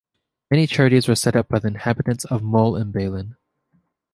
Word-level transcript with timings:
Many 0.49 0.65
charities 0.65 1.07
were 1.07 1.13
set 1.13 1.35
up 1.35 1.47
by 1.47 1.59
inhabitants 1.63 2.25
of 2.25 2.41
Mol 2.41 2.75
and 2.75 2.91
Balen. 2.91 3.35